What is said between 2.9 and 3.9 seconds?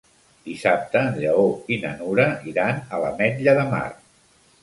a l'Ametlla de Mar.